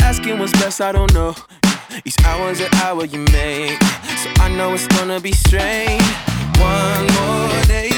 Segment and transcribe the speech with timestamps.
[0.00, 1.34] Asking what's best, I don't know.
[2.04, 3.82] Each hour's an hour you make.
[4.22, 6.02] So I know it's gonna be strange.
[6.58, 7.90] One more day.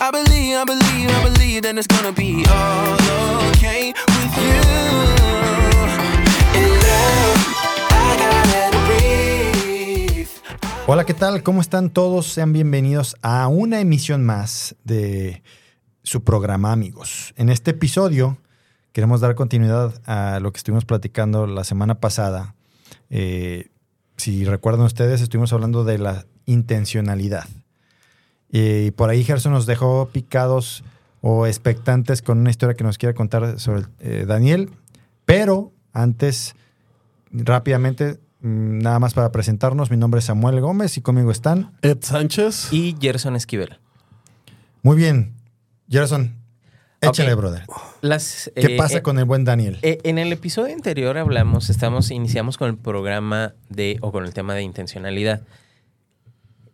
[0.00, 5.02] I believe, I believe, I believe that it's gonna be all okay with you.
[10.84, 11.44] Hola, ¿qué tal?
[11.44, 12.26] ¿Cómo están todos?
[12.26, 15.42] Sean bienvenidos a una emisión más de
[16.02, 17.32] su programa Amigos.
[17.36, 18.36] En este episodio
[18.92, 22.54] queremos dar continuidad a lo que estuvimos platicando la semana pasada.
[23.10, 23.68] Eh,
[24.16, 27.46] si recuerdan ustedes, estuvimos hablando de la intencionalidad.
[28.50, 30.84] Y por ahí Gerson nos dejó picados
[31.22, 34.70] o expectantes con una historia que nos quiere contar sobre eh, Daniel.
[35.24, 36.54] Pero antes,
[37.30, 41.72] rápidamente, mm, nada más para presentarnos, mi nombre es Samuel Gómez y conmigo están.
[41.80, 42.72] Ed Sánchez.
[42.72, 43.78] y Gerson Esquivel.
[44.82, 45.34] Muy bien,
[45.88, 46.41] Gerson,
[47.02, 47.64] échale, brother.
[48.00, 49.78] Las, ¿Qué eh, pasa eh, con el buen Daniel?
[49.82, 54.32] eh, en el episodio anterior hablamos, estamos, iniciamos con el programa de, o con el
[54.32, 55.42] tema de intencionalidad.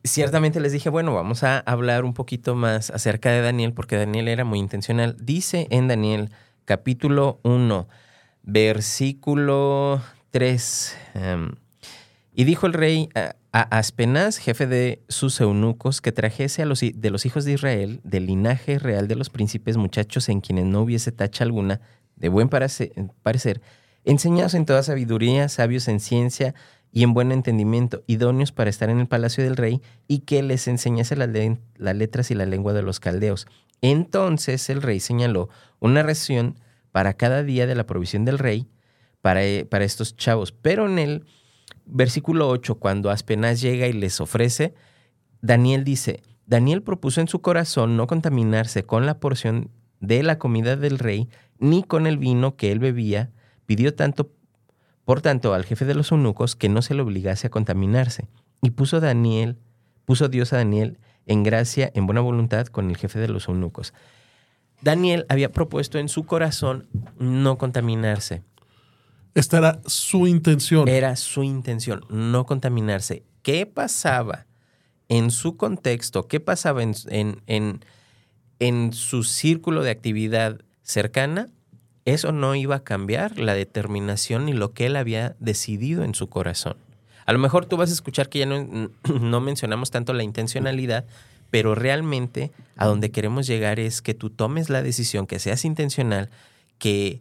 [0.05, 4.29] Ciertamente les dije, bueno, vamos a hablar un poquito más acerca de Daniel, porque Daniel
[4.29, 5.17] era muy intencional.
[5.19, 6.31] Dice en Daniel,
[6.65, 7.89] capítulo 1,
[8.43, 10.97] versículo 3.
[11.15, 11.53] em,
[12.35, 16.81] y dijo el rey a, a Aspenaz, jefe de sus eunucos, que trajese a los,
[16.81, 20.83] de los hijos de Israel, del linaje real de los príncipes, muchachos en quienes no
[20.83, 21.81] hubiese tacha alguna,
[22.17, 23.61] de buen parece- parecer,
[24.05, 26.55] enseñados en toda sabiduría, sabios en ciencia
[26.93, 30.69] y en buen entendimiento, idóneos para estar en el palacio del rey, y que les
[30.69, 33.47] enseñase las, le- las letras y la lengua de los caldeos.
[33.81, 35.49] Entonces el rey señaló
[35.81, 36.59] una ración
[36.93, 38.67] para cada día de la provisión del rey
[39.23, 40.53] para, eh, para estos chavos.
[40.53, 41.25] Pero en el
[41.89, 44.75] versículo 8, cuando Aspenaz llega y les ofrece,
[45.41, 50.77] Daniel dice, Daniel propuso en su corazón no contaminarse con la porción de la comida
[50.77, 51.29] del rey,
[51.59, 53.31] ni con el vino que él bebía,
[53.67, 54.31] pidió tanto,
[55.05, 58.29] por tanto, al jefe de los eunucos que no se le obligase a contaminarse.
[58.63, 59.59] Y puso Daniel,
[60.05, 63.93] puso Dios a Daniel en gracia, en buena voluntad con el jefe de los eunucos.
[64.81, 66.89] Daniel había propuesto en su corazón
[67.19, 68.43] no contaminarse.
[69.35, 70.89] Esta era su intención.
[70.89, 73.23] Era su intención, no contaminarse.
[73.43, 74.47] ¿Qué pasaba
[75.09, 76.27] en su contexto?
[76.29, 77.85] ¿Qué pasaba en, en- en-
[78.59, 81.49] en su círculo de actividad cercana?
[82.05, 86.29] Eso no iba a cambiar la determinación ni lo que él había decidido en su
[86.29, 86.77] corazón.
[87.27, 88.91] A lo mejor tú vas a escuchar que ya no,
[89.21, 91.05] no mencionamos tanto la intencionalidad,
[91.51, 96.31] pero realmente a donde queremos llegar es que tú tomes la decisión, que seas intencional,
[96.79, 97.21] que,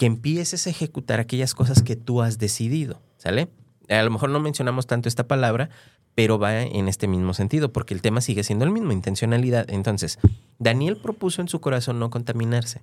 [0.00, 3.50] que empieces a ejecutar aquellas cosas que tú has decidido, ¿sale?
[3.90, 5.68] A lo mejor no mencionamos tanto esta palabra,
[6.14, 9.68] pero va en este mismo sentido, porque el tema sigue siendo el mismo, intencionalidad.
[9.68, 10.18] Entonces,
[10.58, 12.80] Daniel propuso en su corazón no contaminarse.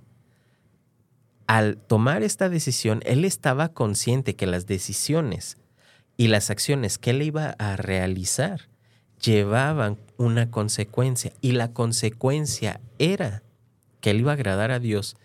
[1.48, 5.58] Al tomar esta decisión, él estaba consciente que las decisiones
[6.18, 8.70] y las acciones que él iba a realizar
[9.20, 13.42] llevaban una consecuencia, y la consecuencia era
[14.02, 15.18] que él iba a agradar a Dios,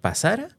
[0.00, 0.55] pasara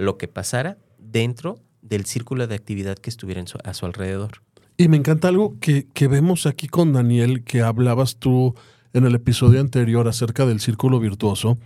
[0.00, 4.42] lo que pasara dentro del círculo de actividad que estuviera en su- a su alrededor.
[4.76, 8.54] Y me encanta algo que, que vemos aquí con Daniel, que hablabas tú
[8.92, 11.58] en el episodio anterior acerca del círculo virtuoso,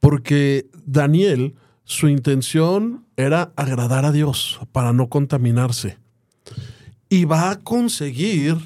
[0.00, 5.98] porque Daniel, su intención era agradar a Dios para no contaminarse.
[7.08, 8.56] Y va a conseguir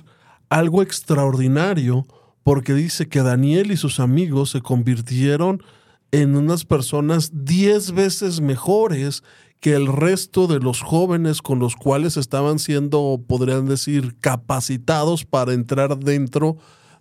[0.49, 2.07] algo extraordinario
[2.43, 5.63] porque dice que Daniel y sus amigos se convirtieron
[6.13, 9.23] en unas personas diez veces mejores
[9.61, 15.55] que el resto de los jóvenes con los cuales estaban siendo, podrían decir, capacitados para
[15.55, 16.59] entrar dentro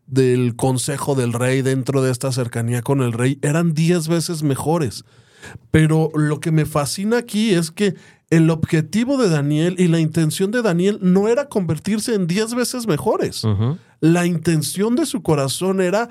[0.07, 5.03] del consejo del rey, dentro de esta cercanía con el rey, eran diez veces mejores.
[5.71, 7.95] Pero lo que me fascina aquí es que
[8.29, 12.87] el objetivo de Daniel y la intención de Daniel no era convertirse en diez veces
[12.87, 13.43] mejores.
[13.99, 16.09] La intención de su corazón era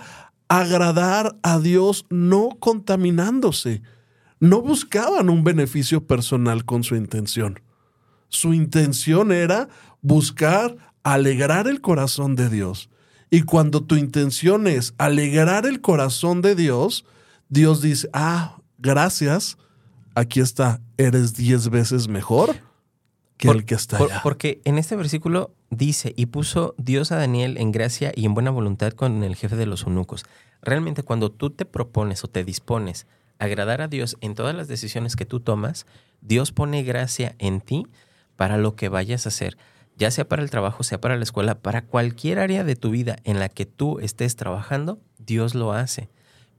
[0.49, 3.83] agradar a Dios no contaminándose.
[4.41, 7.61] No buscaban un beneficio personal con su intención.
[8.29, 9.69] Su intención era
[10.03, 12.91] buscar alegrar el corazón de Dios.
[13.31, 17.05] Y cuando tu intención es alegrar el corazón de Dios,
[17.49, 19.57] Dios dice, ah, gracias,
[20.15, 22.57] aquí está, eres diez veces mejor.
[23.37, 24.21] que Por- el que está por- allá.
[24.23, 28.51] porque en este versículo dice, y puso Dios a Daniel en gracia y en buena
[28.51, 30.25] voluntad con el jefe de los eunucos.
[30.63, 33.07] Realmente cuando tú te propones o te dispones
[33.39, 35.87] a agradar a Dios en todas las decisiones que tú tomas,
[36.21, 37.87] Dios pone gracia en ti
[38.37, 39.57] para lo que vayas a hacer,
[39.97, 43.17] ya sea para el trabajo, sea para la escuela, para cualquier área de tu vida
[43.25, 46.09] en la que tú estés trabajando, Dios lo hace.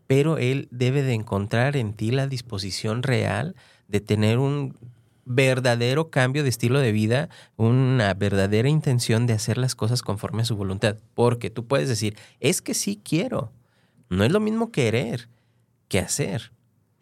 [0.07, 3.55] Pero Él debe de encontrar en ti la disposición real
[3.87, 4.77] de tener un
[5.25, 10.45] verdadero cambio de estilo de vida, una verdadera intención de hacer las cosas conforme a
[10.45, 10.97] su voluntad.
[11.13, 13.51] Porque tú puedes decir, es que sí quiero.
[14.09, 15.27] No es lo mismo querer
[15.87, 16.51] que hacer.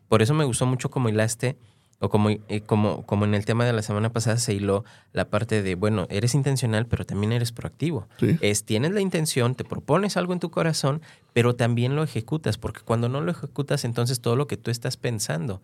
[0.07, 1.57] Por eso me gustó mucho como hilaste,
[2.03, 4.83] o como, eh, como, como en el tema de la semana pasada se hiló
[5.13, 8.09] la parte de, bueno, eres intencional, pero también eres proactivo.
[8.19, 8.37] Sí.
[8.41, 11.01] Es, tienes la intención, te propones algo en tu corazón,
[11.31, 14.97] pero también lo ejecutas, porque cuando no lo ejecutas, entonces todo lo que tú estás
[14.97, 15.61] pensando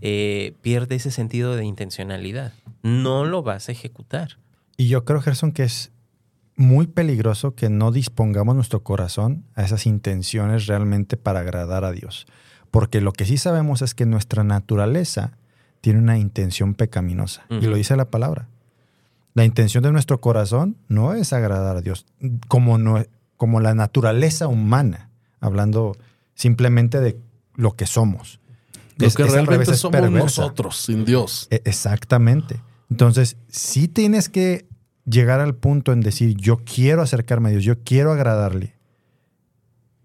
[0.00, 2.54] eh, pierde ese sentido de intencionalidad.
[2.82, 4.38] No lo vas a ejecutar.
[4.78, 5.92] Y yo creo, Gerson, que es
[6.56, 12.26] muy peligroso que no dispongamos nuestro corazón a esas intenciones realmente para agradar a Dios.
[12.70, 15.36] Porque lo que sí sabemos es que nuestra naturaleza
[15.82, 17.44] tiene una intención pecaminosa.
[17.50, 18.48] Y lo dice la palabra.
[19.34, 22.06] La intención de nuestro corazón no es agradar a Dios,
[22.48, 23.04] como, no,
[23.36, 25.96] como la naturaleza humana, hablando
[26.34, 27.18] simplemente de
[27.56, 28.40] lo que somos.
[28.96, 30.18] Lo Es- que realmente somos perversa.
[30.42, 31.48] nosotros, sin Dios.
[31.50, 32.60] E- Exactamente.
[32.90, 34.66] Entonces, sí tienes que
[35.04, 38.76] llegar al punto en decir, yo quiero acercarme a Dios, yo quiero agradarle.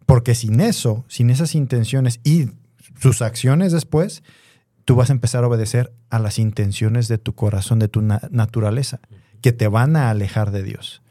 [0.05, 2.47] Porque sin eso, sin esas intenciones y
[2.99, 4.23] sus acciones después,
[4.87, 8.21] tú vas a empezar a obedecer a las intenciones de tu corazón, de tu na-
[8.31, 9.01] naturaleza,
[9.41, 11.01] que te van a alejar de Dios.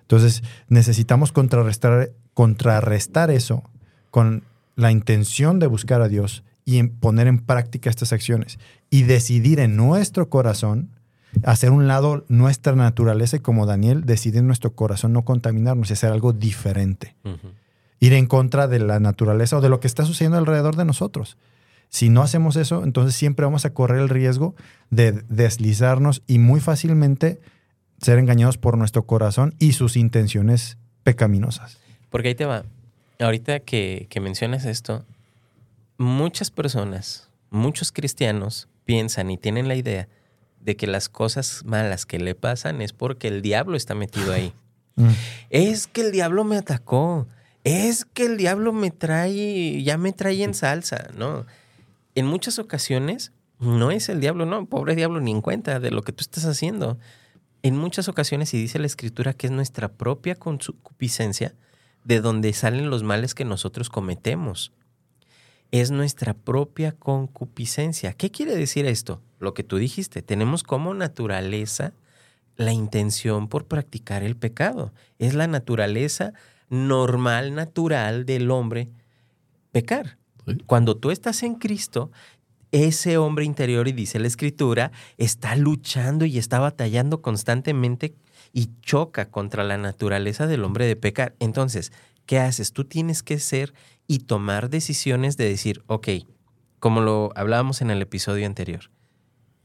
[0.00, 3.62] Entonces, necesitamos contrarrestar, contrarrestar eso
[4.10, 4.42] con
[4.74, 8.58] la intención de buscar a Dios y en poner en práctica estas acciones
[8.90, 10.90] y decidir en nuestro corazón
[11.44, 15.92] hacer un lado nuestra naturaleza y como Daniel decidir en nuestro corazón no contaminarnos y
[15.92, 17.14] hacer algo diferente.
[18.00, 21.38] Ir en contra de la naturaleza o de lo que está sucediendo alrededor de nosotros.
[21.90, 24.54] Si no hacemos eso, entonces siempre vamos a correr el riesgo
[24.90, 27.40] de deslizarnos y muy fácilmente
[28.00, 31.78] ser engañados por nuestro corazón y sus intenciones pecaminosas.
[32.08, 32.64] Porque ahí te va.
[33.18, 35.04] Ahorita que, que mencionas esto,
[35.98, 40.08] muchas personas, muchos cristianos piensan y tienen la idea
[40.60, 44.52] de que las cosas malas que le pasan es porque el diablo está metido ahí.
[44.96, 45.10] Mm.
[45.50, 47.28] Es que el diablo me atacó.
[47.62, 51.46] Es que el diablo me trae, ya me trae en salsa, ¿no?
[52.14, 56.02] En muchas ocasiones no es el diablo, no, pobre diablo, ni en cuenta de lo
[56.02, 56.98] que tú estás haciendo.
[57.62, 61.54] En muchas ocasiones, y dice la escritura que es nuestra propia concupiscencia
[62.04, 64.72] de donde salen los males que nosotros cometemos.
[65.70, 68.14] Es nuestra propia concupiscencia.
[68.14, 69.22] ¿Qué quiere decir esto?
[69.38, 71.92] Lo que tú dijiste, tenemos como naturaleza
[72.56, 74.92] la intención por practicar el pecado.
[75.18, 76.32] Es la naturaleza
[76.70, 78.90] normal, natural del hombre
[79.70, 80.19] pecar.
[80.66, 82.10] Cuando tú estás en Cristo,
[82.72, 88.14] ese hombre interior, y dice la escritura, está luchando y está batallando constantemente
[88.52, 91.34] y choca contra la naturaleza del hombre de pecar.
[91.40, 91.92] Entonces,
[92.26, 92.72] ¿qué haces?
[92.72, 93.74] Tú tienes que ser
[94.06, 96.08] y tomar decisiones de decir, ok,
[96.78, 98.90] como lo hablábamos en el episodio anterior,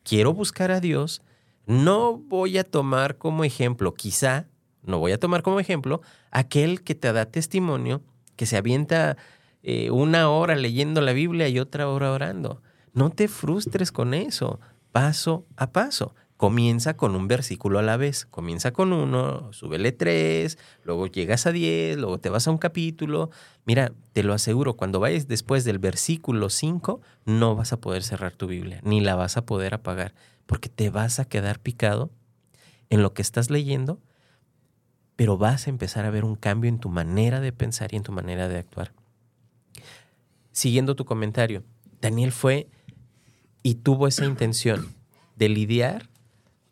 [0.04, 1.22] quiero buscar a Dios,
[1.66, 4.48] no voy a tomar como ejemplo, quizá,
[4.84, 8.04] no voy a tomar como ejemplo, aquel que te da testimonio,
[8.36, 9.18] que se avienta
[9.68, 12.62] eh, una hora leyendo la Biblia y otra hora orando.
[12.94, 14.60] No te frustres con eso,
[14.92, 16.14] paso a paso.
[16.38, 18.28] Comienza con un versículo a la vez.
[18.28, 23.32] Comienza con uno, súbele tres, luego llegas a diez, luego te vas a un capítulo.
[23.66, 28.34] Mira, te lo aseguro, cuando vayas después del versículo 5, no vas a poder cerrar
[28.34, 30.14] tu Biblia, ni la vas a poder apagar,
[30.46, 32.12] porque te vas a quedar picado
[32.92, 34.00] en lo que estás leyendo,
[35.16, 38.04] pero vas a empezar a ver un cambio en tu manera de pensar y en
[38.04, 38.94] tu manera de actuar.
[40.56, 41.64] Siguiendo tu comentario,
[42.00, 42.70] Daniel fue
[43.62, 44.96] y tuvo esa intención
[45.36, 46.08] de lidiar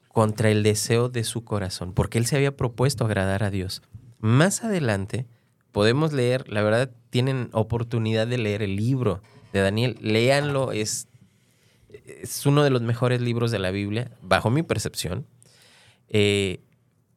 [0.07, 3.81] contra el deseo de su corazón, porque él se había propuesto agradar a Dios.
[4.19, 5.27] Más adelante
[5.73, 9.21] podemos leer, la verdad, tienen oportunidad de leer el libro
[9.51, 11.09] de Daniel, léanlo, es,
[11.89, 15.27] es uno de los mejores libros de la Biblia, bajo mi percepción.
[16.07, 16.61] Eh,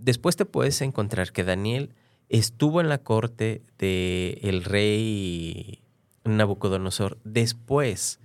[0.01, 1.95] después te puedes encontrar que Daniel
[2.29, 5.86] estuvo en la corte del el rey
[6.27, 8.21] Nabucodonosor después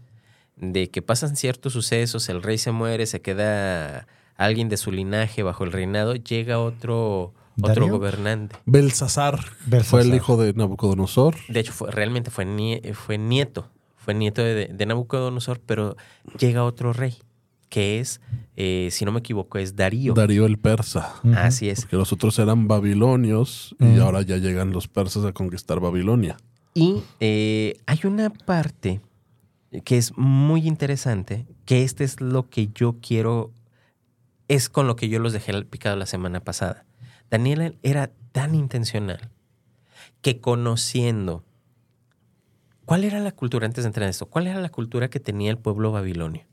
[0.58, 5.44] de que pasan ciertos sucesos, el rey se muere, se queda alguien de su linaje
[5.44, 7.88] bajo el reinado, llega otro, otro ¿Darío?
[7.90, 8.56] gobernante.
[8.66, 9.84] Belsasar, Belsasar.
[9.84, 11.36] fue el hijo de Nabucodonosor.
[11.48, 15.96] De hecho, fue, realmente fue, nie- fue nieto, fue nieto de, de Nabucodonosor, pero
[16.40, 17.16] llega otro rey.
[17.70, 18.20] que es,
[18.58, 20.14] eh, si no me equivoco, es Darío.
[20.14, 21.14] Darío el persa.
[21.38, 21.80] Así es.
[21.82, 24.02] Porque los otros eran babilonios y Mm.
[24.02, 26.36] ahora ya llegan los persas a conquistar Babilonia.
[26.74, 29.02] Y eh, hay una parte
[29.84, 33.52] que es muy interesante, que este es lo que yo quiero,
[34.48, 36.86] es con lo que yo los dejé picado la semana pasada.
[37.30, 39.30] Daniel era tan intencional
[40.22, 41.44] que conociendo
[42.86, 45.52] cuál era la cultura, antes de entrar en esto, cuál era la cultura que tenía
[45.52, 46.44] el pueblo babilonio.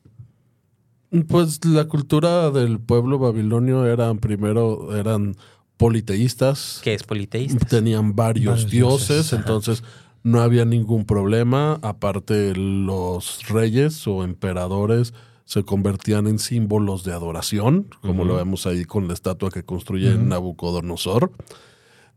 [1.29, 5.37] Pues la cultura del pueblo babilonio eran primero, eran
[5.79, 7.65] politeístas, que es politeísta.
[7.67, 9.43] tenían varios, Varios dioses, dioses, ajá.
[9.43, 9.83] entonces
[10.31, 11.79] no había ningún problema.
[11.83, 18.85] Aparte, los reyes o emperadores se convertían en símbolos de adoración, como lo vemos ahí
[18.85, 20.15] con la estatua que construye.
[20.17, 21.33] Nabucodonosor.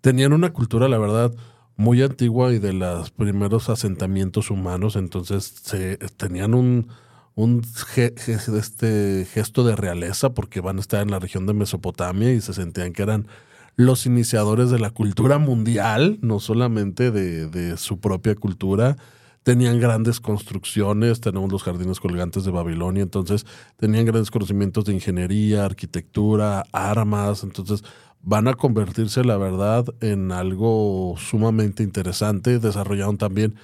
[0.02, 1.32] Tenían una cultura, la verdad,
[1.78, 6.88] muy antigua y de los primeros asentamientos humanos, entonces se, tenían un,
[7.36, 11.54] un ge- ge- este gesto de realeza porque van a estar en la región de
[11.54, 13.28] Mesopotamia y se sentían que eran
[13.76, 18.98] los iniciadores de la cultura mundial, no solamente de, de su propia cultura.
[19.44, 23.46] Tenían grandes construcciones, tenemos los jardines colgantes de Babilonia, entonces
[23.78, 27.84] tenían grandes conocimientos de ingeniería, arquitectura, armas, entonces
[28.22, 32.60] van a convertirse, la verdad, en algo sumamente interesante.
[32.60, 33.56] Desarrollaron también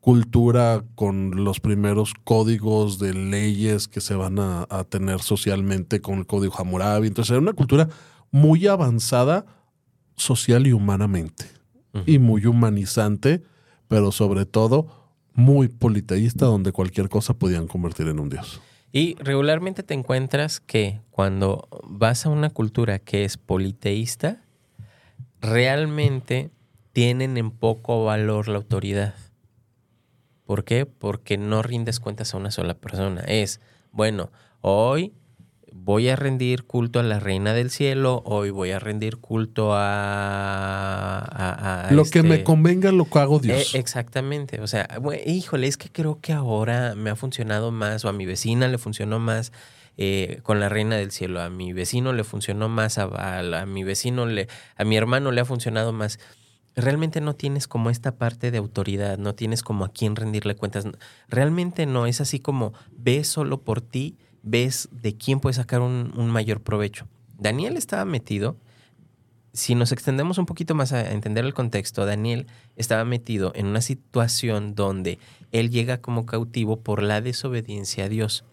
[0.00, 6.18] cultura con los primeros códigos de leyes que se van a, a tener socialmente con
[6.18, 7.08] el código Hammurabi.
[7.08, 7.88] Entonces era una cultura
[8.34, 9.46] muy avanzada
[10.16, 11.44] social y humanamente
[12.04, 13.44] y muy humanizante,
[13.86, 18.60] pero sobre todo muy politeísta, donde cualquier cosa podían convertir en un dios.
[18.90, 24.42] Y regularmente te encuentras que cuando vas a una cultura que es politeísta,
[25.40, 26.50] realmente
[26.92, 29.14] tienen en poco valor la autoridad.
[30.44, 30.86] ¿Por qué?
[30.86, 33.20] Porque no rindes cuentas a una sola persona.
[33.28, 33.60] Es,
[33.92, 35.12] bueno, hoy
[35.84, 41.18] voy a rendir culto a la reina del cielo, hoy voy a rendir culto a...
[41.18, 43.74] a- a Lo que me este- convenga lo que hago Dios.
[43.74, 44.60] eh, exactamente.
[44.60, 48.12] O sea, bue- híjole, es que creo que ahora me ha funcionado más, o a
[48.12, 49.52] mi vecina le funcionó más
[49.96, 53.84] eh, con la reina del cielo, a mi vecino le funcionó más, a, a mi
[53.84, 56.18] vecino le, a mi hermano le ha funcionado más.
[56.76, 60.86] Realmente no tienes como esta parte de autoridad, no tienes como a quién rendirle cuentas.
[61.28, 66.12] Realmente no, es así como ves solo por ti, ves de quién puedes sacar un,
[66.16, 67.06] un mayor provecho.
[67.38, 68.56] Daniel estaba metido
[69.52, 73.80] si nos extendemos un poquito más a entender el contexto, Daniel estaba metido en una
[73.80, 75.20] situación donde
[75.52, 78.44] él llega como cautivo por la desobediencia a Dios.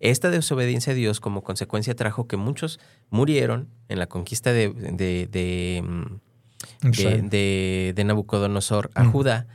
[0.00, 5.28] Esta desobediencia a Dios como consecuencia trajo que muchos murieron en la conquista de, de,
[5.30, 9.12] de, mm, de, de- de Nabucodonosor a Mm.
[9.12, 9.46] Judá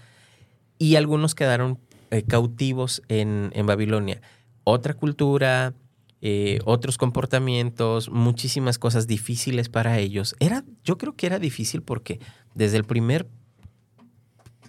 [0.78, 1.80] y algunos quedaron
[2.12, 4.22] eh, cautivos en, en Babilonia.
[4.66, 5.74] Otra cultura,
[6.22, 10.36] eh, otros comportamientos, muchísimas cosas difíciles para ellos.
[10.40, 12.20] Era, yo creo que era difícil porque
[12.56, 13.28] desde el primer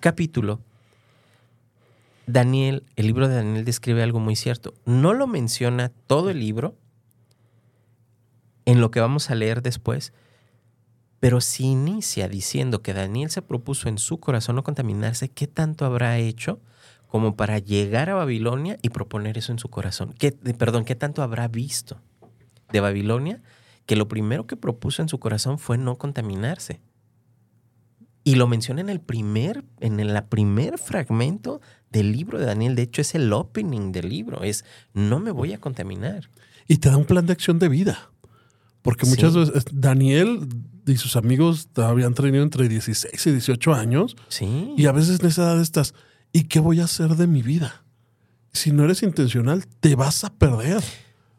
[0.00, 0.60] capítulo,
[2.26, 4.74] Daniel, el libro de Daniel describe algo muy cierto.
[4.84, 6.76] No lo menciona todo el libro
[8.66, 10.12] en lo que vamos a leer después,
[11.20, 15.86] pero si inicia diciendo que Daniel se propuso en su corazón no contaminarse, ¿qué tanto
[15.86, 16.60] habrá hecho
[17.16, 20.12] como para llegar a Babilonia y proponer eso en su corazón?
[20.18, 21.98] ¿Qué, perdón, ¿qué tanto habrá visto
[22.72, 23.40] de Babilonia
[23.86, 26.82] que lo primero que propuso en su corazón fue no contaminarse?
[28.22, 32.74] Y lo menciona en el primer, en el primer fragmento del libro de Daniel.
[32.74, 34.42] De hecho, es el opening del libro.
[34.42, 36.28] Es no me voy a contaminar.
[36.68, 38.10] Y te da un plan de acción de vida.
[38.82, 39.38] Porque muchas Sí.
[39.38, 40.48] veces Daniel
[40.86, 44.74] y sus amigos habían tenido entre 16 y 18 años Sí.
[44.76, 45.94] y a veces en esa edad estás,
[46.32, 47.82] ¿y qué voy a hacer de mi vida?
[48.52, 50.82] Si no eres intencional, te vas a perder.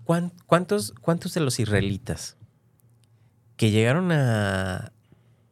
[0.04, 2.38] ¿Cuán- ¿Cuántos, ¿Cuántos de los israelitas
[3.58, 4.92] que llegaron a,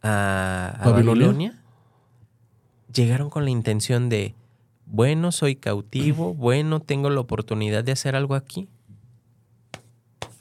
[0.01, 1.27] a, a ¿Babilonia?
[1.27, 1.61] Babilonia
[2.93, 4.35] llegaron con la intención de,
[4.85, 8.69] bueno, soy cautivo, bueno, tengo la oportunidad de hacer algo aquí?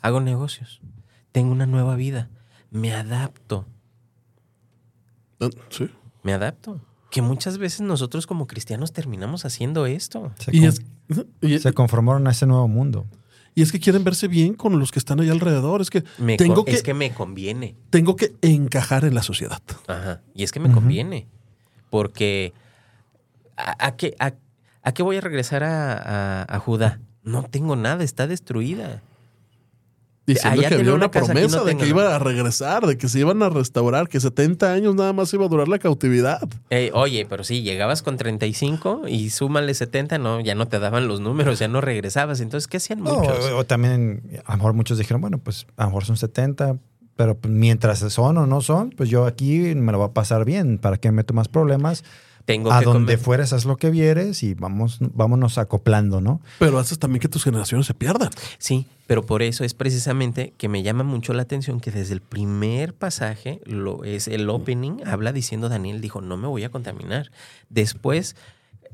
[0.02, 0.80] Hago negocios,
[1.32, 2.28] tengo una nueva vida,
[2.70, 3.66] me adapto,
[5.40, 5.90] Ah, Sí.
[6.22, 6.80] me adapto.
[7.14, 10.32] Que muchas veces nosotros como cristianos terminamos haciendo esto.
[10.38, 10.82] Se, Y con- es,
[11.40, 13.06] y, se conformaron a ese nuevo mundo.
[13.54, 15.80] y es que quieren verse bien con los que están ahí alrededor.
[15.80, 17.76] Es que Me tengo que, Es que me conviene.
[17.90, 19.62] tengo que encajar en la sociedad.
[19.86, 20.22] Ajá.
[20.34, 21.28] Y es que me conviene.
[21.88, 22.52] Porque
[23.56, 24.32] ¿a, a qué, a,
[24.82, 25.92] a qué voy a regresar a,
[26.42, 26.98] a- a Judá?
[27.22, 29.02] No tengo nada, está destruida.
[30.26, 31.88] Diciendo Allá que había una, promesa no de que nada.
[31.88, 35.44] iba a regresar, de que se iban a restaurar, que 70 años nada más iba
[35.44, 36.40] a durar la cautividad.
[36.70, 41.08] Eh, oye, pero sí, llegabas con 35 y súmale 70, no, ya no te daban
[41.08, 42.40] los números, ya no regresabas.
[42.40, 43.38] Entonces, ¿qué hacían No, muchos?
[43.50, 46.78] o, o también, a lo mejor muchos dijeron, bueno, pues a lo mejor son 70,
[47.16, 50.44] pero pues, mientras son o no son, pues yo aquí me lo va a pasar
[50.46, 50.78] bien.
[50.78, 52.02] ¿Para qué me meto más problemas?
[52.44, 53.18] Tengo a que donde comer.
[53.18, 56.40] fueres, haz lo que vieres y vamos, vámonos acoplando, ¿no?
[56.58, 58.30] Pero haces también que tus generaciones se pierdan.
[58.58, 62.20] Sí, pero por eso es precisamente que me llama mucho la atención que desde el
[62.20, 67.30] primer pasaje, lo es el opening, habla diciendo Daniel dijo, no me voy a contaminar.
[67.70, 68.36] Después,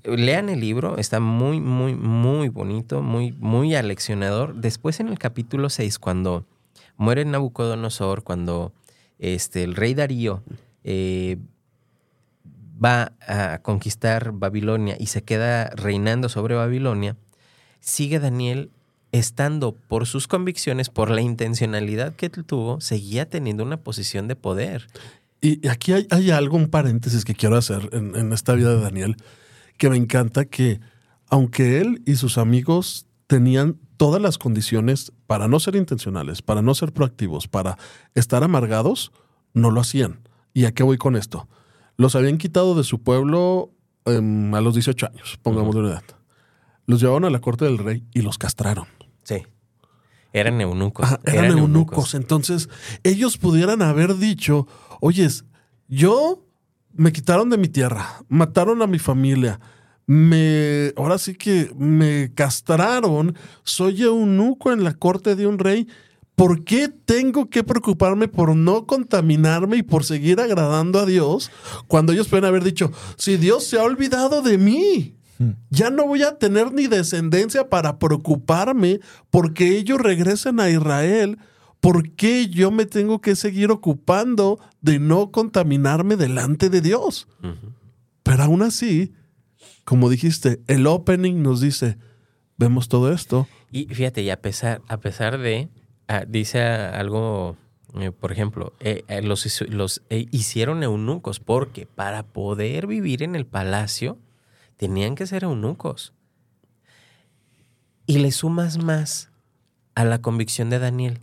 [0.05, 4.55] lean el libro, está muy, muy, muy bonito, muy, muy aleccionador.
[4.55, 6.45] Después en el capítulo 6, cuando
[6.97, 8.73] muere Nabucodonosor, cuando
[9.19, 10.43] este, el rey Darío
[10.85, 11.37] eh,
[12.83, 17.17] va a conquistar Babilonia y se queda reinando sobre Babilonia,
[17.81, 18.71] sigue Daniel
[19.13, 24.87] estando por sus convicciones, por la intencionalidad que tuvo, seguía teniendo una posición de poder.
[25.41, 28.83] Y aquí hay, hay algo, un paréntesis que quiero hacer en, en esta vida de
[28.83, 29.17] Daniel,
[29.79, 30.81] que me encanta que
[31.29, 36.75] aunque él y sus amigos tenían todas las condiciones para no ser intencionales, para no
[36.75, 37.79] ser proactivos, para
[38.15, 39.13] estar amargados,
[39.55, 40.21] no lo hacían.
[40.53, 41.49] ¿Y a qué voy con esto?
[42.01, 43.75] Los habían quitado de su pueblo
[44.07, 46.05] em, a los 18 años, pongamos de una edad.
[46.87, 48.87] Los llevaron a la corte del rey y los castraron.
[49.23, 49.43] Sí.
[50.33, 51.07] Eran eunucos.
[51.27, 52.15] Eran, eunucos.
[52.15, 52.71] Entonces,
[53.03, 54.67] ellos pudieran haber dicho,
[55.03, 55.45] oyes,
[55.89, 56.43] yo
[56.95, 59.61] me quitaron de mi tierra, mataron a mi familia,
[60.07, 65.87] me, ahora sí que me castraron, soy eunuco en la corte de un rey.
[66.41, 71.51] ¿Por qué tengo que preocuparme por no contaminarme y por seguir agradando a Dios
[71.87, 75.19] cuando ellos pueden haber dicho, si Dios se ha olvidado de mí?
[75.69, 81.37] Ya no voy a tener ni descendencia para preocuparme porque ellos regresen a Israel.
[81.79, 87.29] ¿Por qué yo me tengo que seguir ocupando de no contaminarme delante de Dios?
[88.23, 89.13] Pero aún así,
[89.85, 91.99] como dijiste, el opening nos dice,
[92.57, 93.47] vemos todo esto.
[93.71, 95.69] Y fíjate, y a pesar, a pesar de,
[96.11, 97.57] ah, dice algo,
[97.99, 103.47] eh, por ejemplo, eh, eh, los, los hicieron eunucos porque para poder vivir en el
[103.47, 104.19] palacio
[104.77, 106.13] tenían que ser eunucos.
[108.07, 109.31] Y le sumas más
[109.95, 111.21] a la convicción de Daniel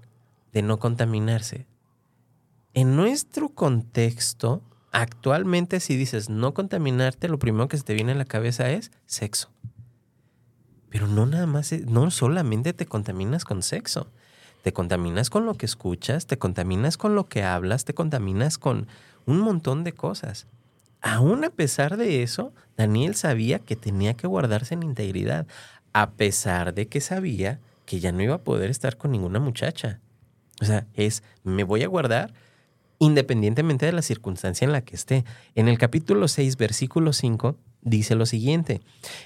[0.53, 1.67] de no contaminarse.
[2.73, 8.15] En nuestro contexto, actualmente si dices no contaminarte, lo primero que se te viene a
[8.15, 9.49] la cabeza es sexo.
[10.89, 14.11] Pero no nada más, no solamente te contaminas con sexo,
[14.67, 18.85] te contaminas con lo que escuchas, te contaminas con lo que hablas, te contaminas con
[19.25, 20.45] un montón de cosas.
[20.99, 25.47] Aún a pesar de eso, Daniel sabía que tenía que guardarse en integridad,
[25.93, 30.01] a pesar de que sabía que ya no iba a poder estar con ninguna muchacha.
[30.59, 32.33] O sea, es, me voy a guardar
[32.99, 35.23] independientemente de la circunstancia en la que esté.
[35.55, 38.81] En el capítulo 6, versículo 5, dice lo siguiente.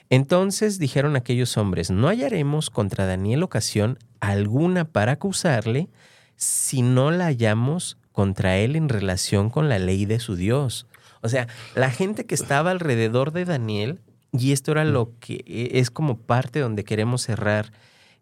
[0.10, 5.90] Entonces dijeron aquellos hombres, no hallaremos contra Daniel ocasión alguna para acusarle
[6.36, 10.86] si no la hallamos contra él en relación con la ley de su Dios.
[11.22, 14.00] O sea, la gente que estaba alrededor de Daniel,
[14.32, 17.72] y esto era lo que e, es como parte donde queremos cerrar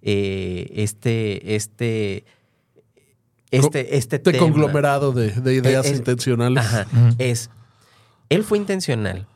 [0.02, 2.24] eh, este, este,
[3.52, 4.38] este, este Este tema.
[4.40, 6.64] conglomerado de, de ideas Es- intencionales.
[6.64, 6.86] Ajá.
[7.18, 7.50] Es,
[8.30, 9.28] él fue intencional.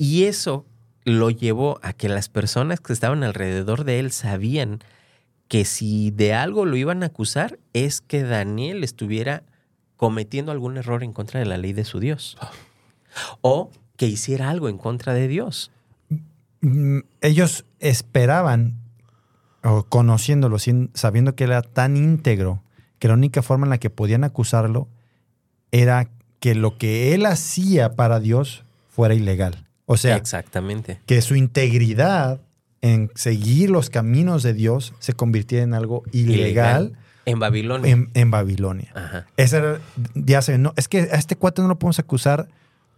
[0.00, 0.64] Y eso
[1.04, 4.78] lo llevó a que las personas que estaban alrededor de él sabían
[5.46, 9.42] que si de algo lo iban a acusar es que Daniel estuviera
[9.98, 12.38] cometiendo algún error en contra de la ley de su Dios.
[13.42, 15.70] O que hiciera algo en contra de Dios.
[16.62, 18.80] Mm, ellos esperaban,
[19.62, 20.56] o conociéndolo,
[20.94, 22.62] sabiendo que era tan íntegro,
[22.98, 24.88] que la única forma en la que podían acusarlo
[25.72, 26.08] era
[26.38, 29.66] que lo que él hacía para Dios fuera ilegal.
[29.92, 31.00] O sea, Exactamente.
[31.04, 32.40] que su integridad
[32.80, 36.92] en seguir los caminos de Dios se convirtiera en algo ilegal,
[37.26, 37.90] En Babilonia.
[37.90, 38.92] en, en Babilonia.
[38.94, 39.26] Ajá.
[39.36, 39.80] Era,
[40.14, 42.46] ya se no, es que a este cuate no lo podemos acusar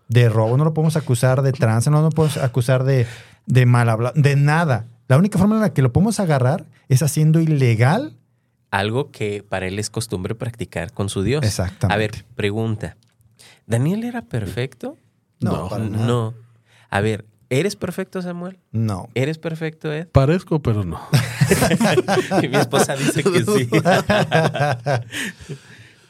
[0.09, 3.07] de robo, no lo podemos acusar de trance, no lo podemos acusar de,
[3.47, 4.85] de mal hablar, de nada.
[5.09, 8.19] La única forma en la que lo podemos agarrar es haciendo ilegal.
[8.71, 11.43] Algo que para él es costumbre practicar con su Dios.
[11.43, 11.95] Exactamente.
[11.95, 12.99] A ver, pregunta.
[13.67, 14.99] ¿Daniel era perfecto?
[15.41, 16.07] No, para nada.
[16.07, 16.35] No.
[16.93, 18.59] A ver, ¿eres perfecto, Samuel?
[18.71, 19.09] No.
[19.15, 20.09] ¿Eres perfecto, Ed?
[20.09, 21.01] Parezco, pero no.
[22.43, 23.71] Y Mi esposa dice que sí.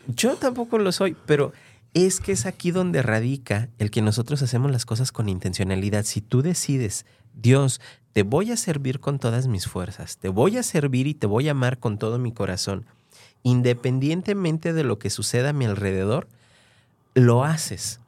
[0.08, 1.52] Yo tampoco lo soy, pero
[1.94, 6.04] es que es aquí donde radica el que nosotros hacemos las cosas con intencionalidad.
[6.04, 7.80] Si tú decides, Dios,
[8.12, 11.46] te voy a servir con todas mis fuerzas, te voy a servir y te voy
[11.46, 12.86] a amar con todo mi corazón,
[13.44, 16.26] independientemente de lo que suceda a mi alrededor,
[17.14, 18.00] lo haces.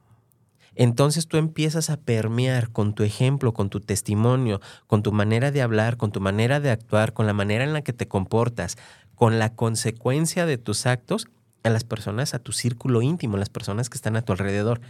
[0.76, 5.62] Entonces tú empiezas a permear con tu ejemplo, con tu testimonio, con tu manera de
[5.62, 8.76] hablar, con tu manera de actuar, con la manera en la que te comportas,
[9.14, 11.28] con la consecuencia de tus actos
[11.62, 14.80] a las personas, a tu círculo íntimo, las personas que están a tu alrededor.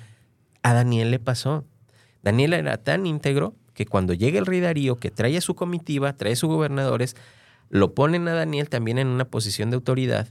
[0.63, 1.65] A Daniel le pasó.
[2.23, 6.17] Daniel era tan íntegro que cuando llega el rey Darío, que trae a su comitiva,
[6.17, 7.17] trae a sus gobernadores,
[7.69, 10.29] lo ponen a Daniel también en una posición de autoridad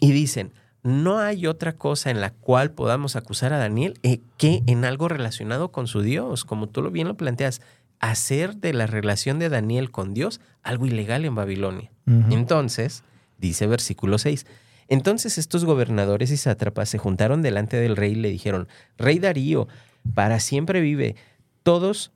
[0.00, 4.62] y dicen, no hay otra cosa en la cual podamos acusar a Daniel eh, que
[4.66, 7.60] en algo relacionado con su Dios, como tú lo bien lo planteas,
[7.98, 11.90] hacer de la relación de Daniel con Dios algo ilegal en Babilonia.
[12.30, 13.04] Entonces,
[13.38, 14.44] dice versículo 6,
[14.88, 18.66] entonces estos gobernadores y sátrapas se juntaron delante del rey y le dijeron,
[18.98, 19.68] Rey Darío,
[20.14, 21.14] para siempre vive,
[21.62, 22.10] todos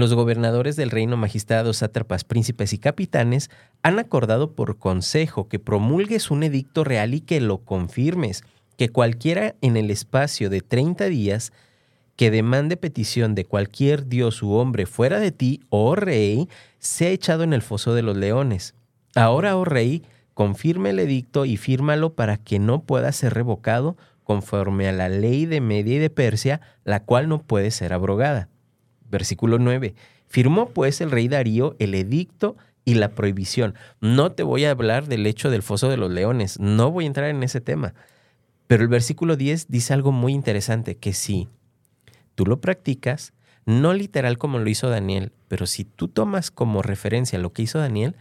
[0.00, 3.50] los gobernadores del reino, magistrados, sátrapas, príncipes y capitanes
[3.82, 8.42] han acordado por consejo que promulgues un edicto real y que lo confirmes,
[8.76, 11.52] que cualquiera en el espacio de 30 días
[12.16, 17.42] que demande petición de cualquier dios u hombre fuera de ti, oh rey, sea echado
[17.42, 18.74] en el foso de los leones.
[19.14, 20.02] Ahora, oh rey,
[20.32, 25.46] confirme el edicto y fírmalo para que no pueda ser revocado conforme a la ley
[25.46, 28.48] de Media y de Persia, la cual no puede ser abrogada.
[29.14, 29.94] Versículo 9.
[30.26, 33.76] Firmó pues el rey Darío el edicto y la prohibición.
[34.00, 37.06] No te voy a hablar del hecho del foso de los leones, no voy a
[37.06, 37.94] entrar en ese tema.
[38.66, 41.48] Pero el versículo 10 dice algo muy interesante, que si
[42.34, 43.34] tú lo practicas,
[43.66, 47.78] no literal como lo hizo Daniel, pero si tú tomas como referencia lo que hizo
[47.78, 48.16] Daniel,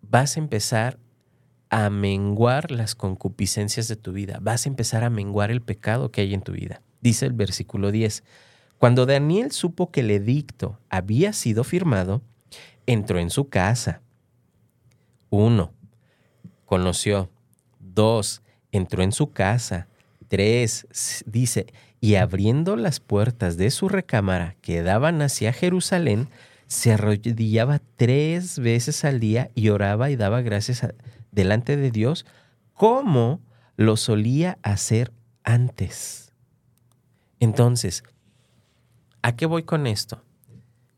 [0.00, 0.98] vas a empezar
[1.68, 6.22] a menguar las concupiscencias de tu vida, vas a empezar a menguar el pecado que
[6.22, 6.80] hay en tu vida.
[7.02, 8.24] Dice el versículo 10,
[8.78, 12.22] cuando Daniel supo que el edicto había sido firmado,
[12.86, 14.00] entró en su casa.
[15.30, 15.72] Uno,
[16.64, 17.28] conoció.
[17.80, 19.88] Dos, entró en su casa.
[20.28, 20.86] Tres,
[21.26, 21.66] dice,
[22.00, 26.28] y abriendo las puertas de su recámara que daban hacia Jerusalén,
[26.68, 30.86] se arrodillaba tres veces al día y oraba y daba gracias
[31.32, 32.26] delante de Dios
[32.74, 33.40] como
[33.76, 35.12] lo solía hacer
[35.42, 36.32] antes.
[37.40, 38.04] Entonces,
[39.22, 40.22] ¿A qué voy con esto?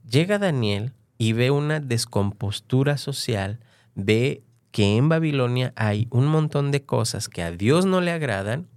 [0.09, 3.61] Llega Daniel y ve una descompostura social,
[3.94, 8.68] ve que en Babilonia hay un montón de cosas que a Dios no le agradan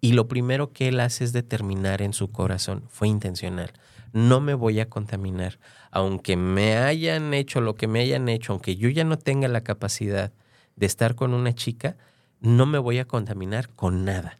[0.00, 3.72] y lo primero que él hace es determinar en su corazón, fue intencional,
[4.12, 5.58] no me voy a contaminar,
[5.90, 9.62] aunque me hayan hecho lo que me hayan hecho, aunque yo ya no tenga la
[9.62, 10.32] capacidad
[10.76, 11.96] de estar con una chica,
[12.40, 14.38] no me voy a contaminar con nada,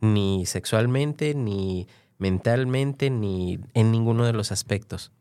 [0.00, 5.12] ni sexualmente, ni mentalmente ni en ninguno de los aspectos.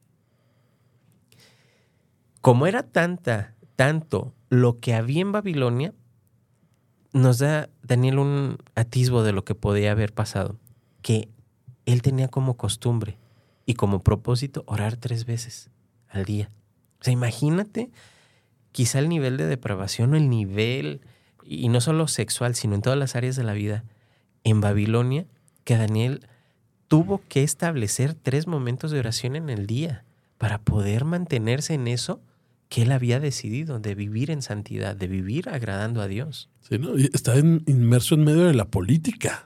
[2.41, 5.93] Como era tanta, tanto lo que había en Babilonia,
[7.13, 10.57] nos da Daniel un atisbo de lo que podía haber pasado,
[11.01, 11.29] que
[11.85, 13.17] él tenía como costumbre
[13.65, 15.69] y como propósito orar tres veces
[16.09, 16.51] al día.
[16.99, 17.91] O sea, imagínate
[18.71, 21.01] quizá el nivel de depravación o el nivel,
[21.43, 23.83] y no solo sexual, sino en todas las áreas de la vida,
[24.43, 25.25] en Babilonia,
[25.63, 26.27] que Daniel
[26.93, 30.05] tuvo que establecer tres momentos de oración en el día
[30.37, 32.21] para poder mantenerse en eso
[32.69, 36.51] que él había decidido, de vivir en santidad, de vivir agradando a Dios.
[36.61, 36.93] Sí, ¿no?
[36.95, 39.43] está inmerso en medio de la política.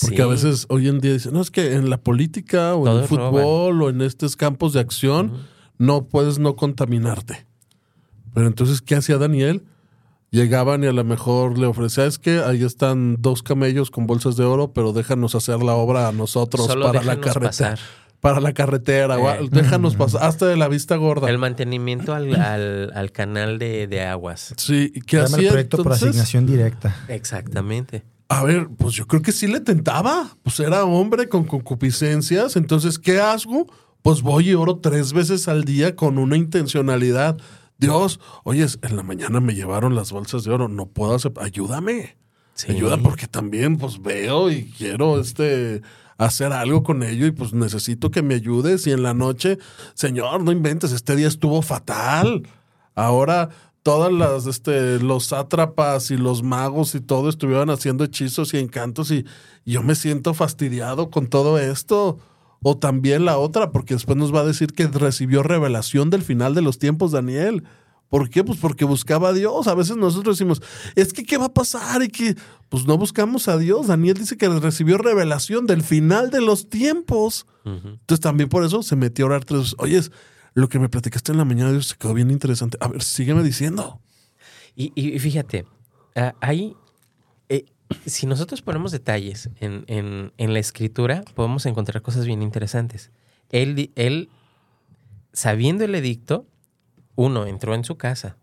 [0.00, 3.02] Porque a veces hoy en día dicen, no, es que en la política o en
[3.02, 5.32] el fútbol o en estos campos de acción
[5.76, 7.46] no puedes no contaminarte.
[8.32, 9.64] Pero entonces, ¿qué hacía Daniel?
[10.30, 14.36] Llegaban y a lo mejor le ofrecía, es que ahí están dos camellos con bolsas
[14.36, 17.76] de oro, pero déjanos hacer la obra a nosotros para la carretera.
[18.20, 19.48] Para la carretera, eh.
[19.50, 21.30] déjanos pasar hasta de la vista gorda.
[21.30, 24.52] El mantenimiento al, canal de, aguas.
[24.58, 25.38] Sí, ¿qué hacía?
[25.38, 26.94] el proyecto por asignación directa.
[27.08, 28.04] Exactamente.
[28.28, 30.36] A ver, pues yo creo que sí le tentaba.
[30.42, 32.56] Pues era hombre con concupiscencias.
[32.56, 33.66] Entonces, ¿qué hago?
[34.02, 37.38] Pues voy y oro tres veces al día con una intencionalidad.
[37.80, 42.18] Dios, oye, en la mañana me llevaron las bolsas de oro, no puedo hacer, ayúdame.
[42.68, 45.80] Ayuda porque también pues veo y quiero este
[46.18, 49.56] hacer algo con ello y pues necesito que me ayudes y en la noche,
[49.94, 52.46] Señor, no inventes, este día estuvo fatal.
[52.94, 53.48] Ahora
[53.82, 59.10] todas las este los sátrapas y los magos y todo estuvieron haciendo hechizos y encantos
[59.10, 59.24] y
[59.64, 62.18] yo me siento fastidiado con todo esto.
[62.62, 66.54] O también la otra, porque después nos va a decir que recibió revelación del final
[66.54, 67.64] de los tiempos Daniel.
[68.10, 68.42] ¿Por qué?
[68.42, 69.68] Pues porque buscaba a Dios.
[69.68, 70.60] A veces nosotros decimos,
[70.96, 72.02] es que ¿qué va a pasar?
[72.02, 72.34] Y que,
[72.68, 73.86] pues no buscamos a Dios.
[73.86, 77.46] Daniel dice que recibió revelación del final de los tiempos.
[77.64, 79.76] Entonces también por eso se metió a orar tres veces.
[79.78, 80.00] Oye,
[80.54, 82.76] lo que me platicaste en la mañana, Dios, se quedó bien interesante.
[82.80, 84.00] A ver, sígueme diciendo.
[84.74, 85.66] Y, y fíjate,
[86.16, 86.74] ah, ahí,
[87.48, 87.64] eh,
[88.06, 93.10] si nosotros ponemos detalles en, en- la escritura, podemos encontrar cosas bien interesantes.
[93.50, 94.28] Él, él,
[95.32, 96.46] sabiendo el edicto,
[97.16, 98.36] uno, entró en su casa.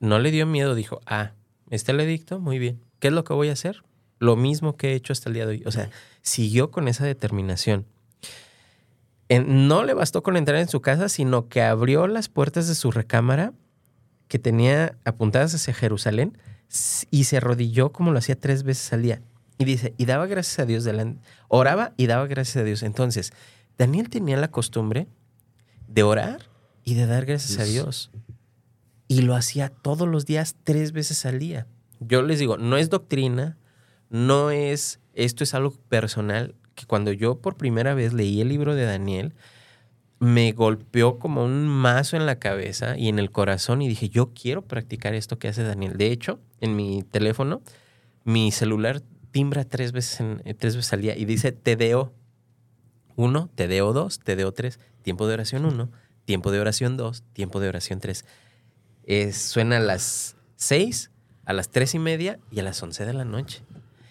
[0.00, 1.32] No le dio miedo, dijo, ah,
[1.70, 2.80] está el edicto, muy bien.
[3.00, 3.82] ¿Qué es lo que voy a hacer?
[4.18, 5.62] Lo mismo que he hecho hasta el día de hoy.
[5.66, 5.90] O sea,
[6.22, 7.86] siguió con esa determinación.
[9.28, 12.92] No le bastó con entrar en su casa, sino que abrió las puertas de su
[12.92, 13.52] recámara
[14.28, 16.38] que tenía apuntadas hacia Jerusalén
[17.10, 19.22] y se arrodilló como lo hacía tres veces al día.
[19.58, 22.82] Y dice, y daba gracias a Dios delante, oraba y daba gracias a Dios.
[22.82, 23.32] Entonces,
[23.78, 25.06] Daniel tenía la costumbre
[25.88, 26.48] de orar
[26.84, 28.10] y de dar gracias a Dios.
[29.06, 31.66] Y lo hacía todos los días, tres veces al día.
[32.00, 33.56] Yo les digo, no es doctrina,
[34.10, 38.74] no es, esto es algo personal, que cuando yo por primera vez leí el libro
[38.74, 39.34] de Daniel,
[40.24, 44.32] me golpeó como un mazo en la cabeza y en el corazón y dije, yo
[44.32, 45.96] quiero practicar esto que hace Daniel.
[45.96, 47.62] De hecho, en mi teléfono,
[48.24, 52.12] mi celular timbra tres veces, en- eh, tres veces al día y dice TDO
[53.16, 55.90] 1, TDO 2, TDO 3, tiempo de oración 1,
[56.24, 58.24] tiempo de oración 2, tiempo de oración 3.
[59.32, 61.10] suena a las 6,
[61.44, 63.62] a las 3 y media y a las 11 de la noche.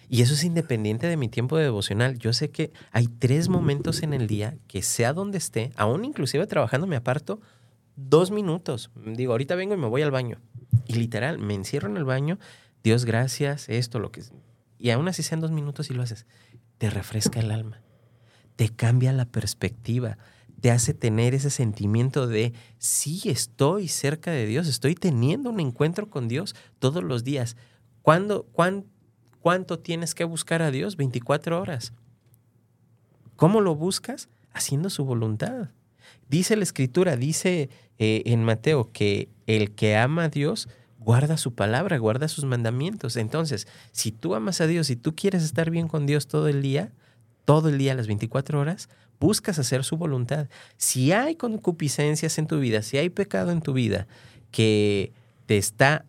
[0.08, 2.18] Y eso es independiente de mi tiempo de devocional.
[2.18, 6.46] Yo sé que hay tres momentos en el día que sea donde esté, aún inclusive
[6.46, 7.40] trabajando me aparto
[7.96, 8.90] dos minutos.
[9.06, 10.38] Digo, ahorita vengo y me voy al baño.
[10.86, 12.38] Y literal, me encierro en el baño.
[12.82, 14.22] Dios, gracias, esto, lo que...
[14.78, 16.26] Y aún así sean dos minutos y lo haces.
[16.78, 17.80] Te refresca el alma.
[18.56, 20.18] Te cambia la perspectiva.
[20.60, 24.66] Te hace tener ese sentimiento de, sí, estoy cerca de Dios.
[24.68, 27.56] Estoy teniendo un encuentro con Dios todos los días.
[28.02, 28.84] ¿Cuándo, cuán-
[29.44, 30.96] ¿Cuánto tienes que buscar a Dios?
[30.96, 31.92] 24 horas.
[33.36, 34.30] ¿Cómo lo buscas?
[34.54, 35.68] Haciendo su voluntad.
[36.30, 41.52] Dice la escritura, dice eh, en Mateo que el que ama a Dios guarda su
[41.52, 43.18] palabra, guarda sus mandamientos.
[43.18, 46.62] Entonces, si tú amas a Dios y tú quieres estar bien con Dios todo el
[46.62, 46.94] día,
[47.44, 48.88] todo el día, las 24 horas,
[49.20, 50.48] buscas hacer su voluntad.
[50.78, 54.06] Si hay concupiscencias en tu vida, si hay pecado en tu vida
[54.50, 55.12] que
[55.44, 56.06] te está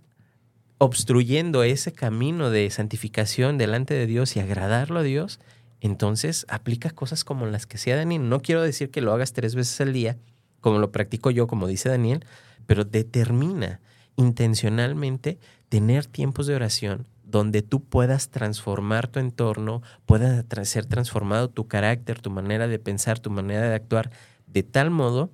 [0.77, 5.39] obstruyendo ese camino de santificación delante de Dios y agradarlo a Dios,
[5.81, 8.27] entonces aplica cosas como las que hacía Daniel.
[8.29, 10.17] No quiero decir que lo hagas tres veces al día,
[10.59, 12.25] como lo practico yo, como dice Daniel,
[12.65, 13.79] pero determina
[14.15, 15.37] intencionalmente
[15.69, 21.67] tener tiempos de oración donde tú puedas transformar tu entorno, pueda tra- ser transformado tu
[21.67, 24.11] carácter, tu manera de pensar, tu manera de actuar,
[24.47, 25.31] de tal modo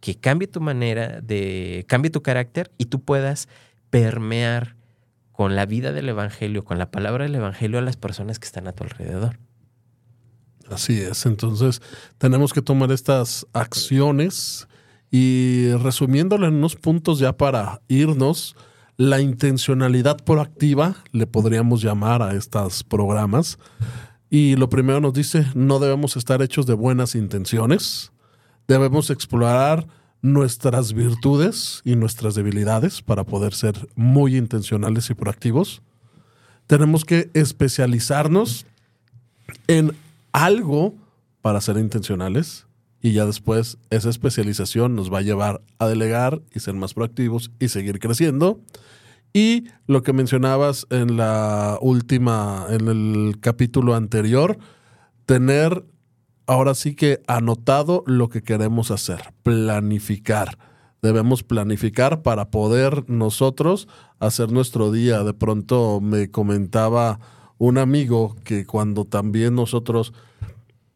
[0.00, 3.48] que cambie tu manera de, cambie tu carácter y tú puedas
[3.90, 4.75] permear
[5.36, 8.66] con la vida del Evangelio, con la palabra del Evangelio a las personas que están
[8.68, 9.38] a tu alrededor.
[10.70, 11.82] Así es, entonces
[12.16, 14.66] tenemos que tomar estas acciones
[15.10, 18.56] y resumiéndolo en unos puntos ya para irnos,
[18.96, 23.58] la intencionalidad proactiva, le podríamos llamar a estos programas.
[24.30, 28.10] Y lo primero nos dice, no debemos estar hechos de buenas intenciones,
[28.66, 29.86] debemos explorar
[30.32, 35.82] nuestras virtudes y nuestras debilidades para poder ser muy intencionales y proactivos.
[36.66, 38.66] Tenemos que especializarnos
[39.68, 39.92] en
[40.32, 40.94] algo
[41.42, 42.66] para ser intencionales
[43.00, 47.52] y ya después esa especialización nos va a llevar a delegar y ser más proactivos
[47.60, 48.60] y seguir creciendo.
[49.32, 54.58] Y lo que mencionabas en la última, en el capítulo anterior,
[55.24, 55.84] tener
[56.46, 60.58] ahora sí que anotado lo que queremos hacer, planificar.
[61.02, 63.86] Debemos planificar para poder nosotros
[64.18, 65.22] hacer nuestro día.
[65.22, 67.20] De pronto me comentaba
[67.58, 70.12] un amigo que cuando también nosotros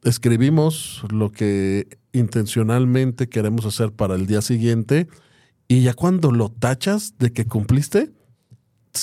[0.03, 5.09] escribimos lo que intencionalmente queremos hacer para el día siguiente
[5.69, 8.11] y ya cuando lo tachas de que cumpliste,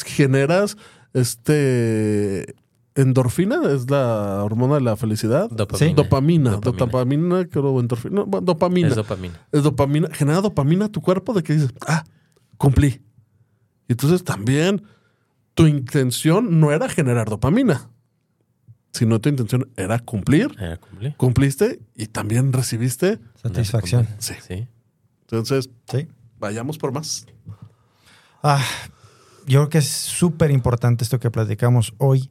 [0.06, 0.76] generas
[1.14, 2.56] este
[2.98, 5.50] endorfina, es la hormona de la felicidad.
[5.50, 5.94] Dopamina.
[5.96, 6.78] Dopamina, Dopamina.
[6.86, 8.88] dopamina, creo, endorfina, no, bueno, dopamina.
[8.90, 9.40] Es dopamina.
[9.52, 12.04] Es dopamina, genera dopamina a tu cuerpo de que dices, ah,
[12.58, 13.02] cumplí.
[13.88, 14.84] Y entonces también
[15.54, 17.90] tu intención no era generar dopamina,
[18.92, 20.54] sino tu intención era cumplir.
[20.60, 21.16] Era cumplir.
[21.18, 23.20] Cumpliste y también recibiste.
[23.42, 24.08] Satisfacción.
[24.18, 24.34] Sí.
[24.46, 24.68] Sí.
[25.22, 26.08] Entonces, Sí.
[26.40, 27.26] vayamos por más.
[28.44, 28.64] Ah,
[29.46, 32.30] yo creo que es súper importante esto que platicamos hoy.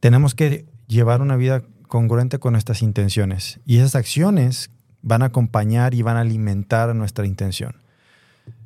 [0.00, 4.70] Tenemos que llevar una vida congruente con nuestras intenciones y esas acciones
[5.02, 7.76] van a acompañar y van a alimentar nuestra intención.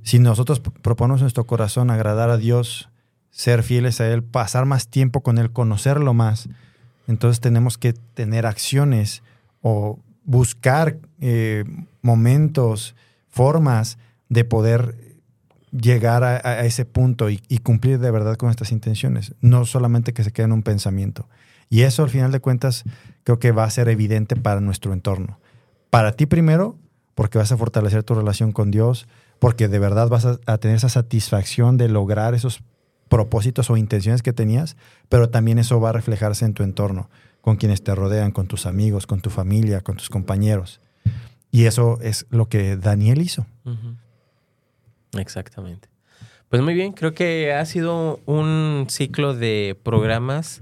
[0.03, 2.89] Si nosotros proponemos nuestro corazón agradar a Dios,
[3.31, 6.49] ser fieles a Él, pasar más tiempo con Él, conocerlo más,
[7.07, 9.23] entonces tenemos que tener acciones
[9.63, 11.65] o buscar eh,
[12.01, 12.95] momentos,
[13.29, 14.97] formas de poder
[15.73, 20.33] llegar a, ese punto y, cumplir de verdad con estas intenciones, no solamente que se
[20.33, 21.29] quede en un pensamiento.
[21.69, 22.85] Y eso al final de cuentas
[23.25, 25.41] creo que va a ser evidente para nuestro entorno.
[25.91, 26.77] Para ti primero,
[27.15, 29.09] porque vas a fortalecer tu relación con Dios,
[29.39, 32.63] porque de verdad vas a, tener esa satisfacción de lograr esos
[33.09, 34.77] propósitos o intenciones que tenías,
[35.09, 38.67] pero también eso va a reflejarse en tu entorno, con quienes te rodean, con tus
[38.67, 40.81] amigos, con tu familia, con tus compañeros.
[41.51, 43.47] Y eso es lo que Daniel hizo.
[43.65, 43.97] Ujú.
[45.19, 45.89] Exactamente.
[46.49, 50.61] Pues muy bien, creo que ha sido un ciclo de programas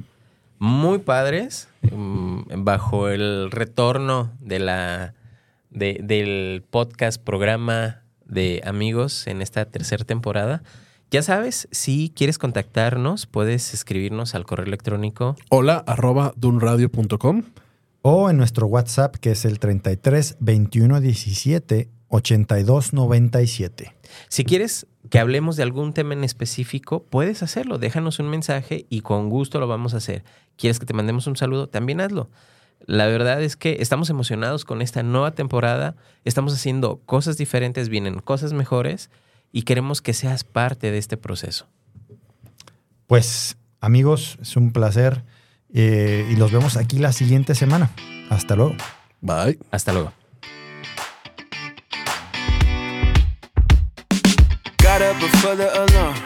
[0.59, 5.15] muy padres mm, bajo el retorno de la
[5.71, 10.63] de- del podcast programa de amigos en esta tercera temporada.
[11.11, 17.43] Ya sabes, si quieres contactarnos, puedes escribirnos al correo electrónico Hola, arroba dunradio.com.
[18.03, 23.93] O en nuestro WhatsApp, que es el 33 21 17 82 97.
[24.29, 27.79] Si quieres que hablemos de algún tema en específico, puedes hacerlo.
[27.79, 30.25] Déjanos un mensaje y con gusto lo vamos a hacer.
[30.57, 31.69] ¿Quieres que te mandemos un saludo?
[31.69, 32.31] También hazlo.
[32.87, 35.97] La verdad es que estamos emocionados con esta nueva temporada.
[36.25, 39.11] Estamos haciendo cosas diferentes, vienen cosas mejores
[39.53, 41.67] y queremos que seas parte de este proceso.
[43.07, 45.25] Pues, amigos, es un placer.
[45.73, 47.91] eh, y los vemos aquí la siguiente semana.
[48.29, 48.75] Hasta luego.
[49.21, 49.59] Bye.
[49.71, 50.20] Hasta luego.
[55.41, 56.17] Before the alarm.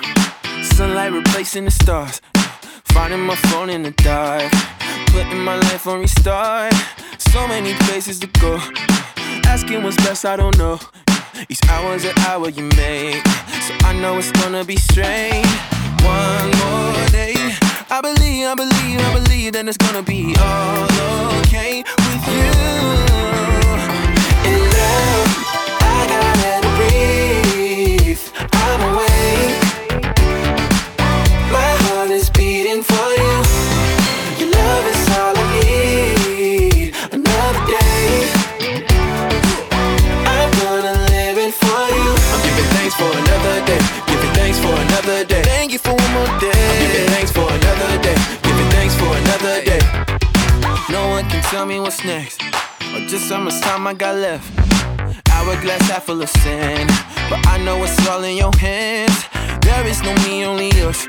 [0.65, 2.21] Sunlight replacing the stars.
[2.87, 4.51] Finding my phone in the dark.
[5.13, 6.75] Putting my life on restart.
[7.19, 8.59] So many places to go.
[9.47, 10.81] Asking what's best, I don't know.
[11.49, 13.25] Each hour's an hour you make.
[13.63, 15.47] So I know it's gonna be strange.
[16.03, 17.37] One more day.
[17.91, 23.04] I believe, I believe, I believe that it's gonna be all okay with you.
[28.53, 29.61] I'm awake.
[31.53, 33.35] My heart is beating for you.
[34.39, 36.95] Your love is all I need.
[37.13, 38.29] Another day.
[40.35, 42.11] I'm gonna live it for you.
[42.33, 43.81] I'm giving thanks for another day.
[44.07, 45.43] Giving thanks for another day.
[45.43, 46.53] Thank you for one more day.
[46.53, 48.17] I'm giving thanks for another day.
[48.43, 49.81] Giving thanks for another day.
[50.91, 52.43] No one can tell me what's next.
[52.95, 54.64] Or just how much time I got left
[55.45, 56.91] hourglass half full of sand,
[57.29, 59.27] But I know it's all in your hands.
[59.61, 61.07] There is no me, only us.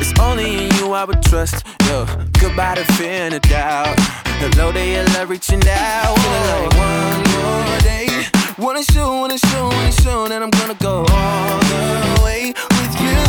[0.00, 1.66] It's only in you I would trust.
[1.86, 2.06] Yo,
[2.40, 3.94] goodbye to fear and doubt.
[4.40, 6.18] Hello to your love reaching out.
[6.18, 8.08] Feeling like one more day.
[8.58, 13.20] Wanna show, wanna show, wanna show that I'm gonna go all the way with you.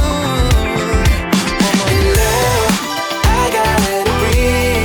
[1.96, 2.74] In love,
[3.24, 4.81] I gotta breathe.